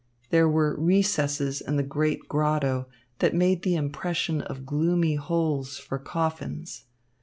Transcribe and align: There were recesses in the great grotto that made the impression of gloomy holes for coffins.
There 0.31 0.49
were 0.49 0.75
recesses 0.79 1.61
in 1.61 1.75
the 1.75 1.83
great 1.83 2.27
grotto 2.27 2.87
that 3.19 3.35
made 3.35 3.61
the 3.61 3.75
impression 3.75 4.41
of 4.41 4.65
gloomy 4.65 5.13
holes 5.13 5.77
for 5.77 5.99
coffins. 5.99 6.85